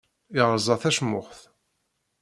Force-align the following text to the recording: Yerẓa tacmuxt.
Yerẓa 0.35 0.75
tacmuxt. 0.81 1.43